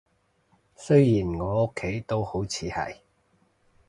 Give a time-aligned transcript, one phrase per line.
[0.75, 2.97] 雖然我屋企都好似係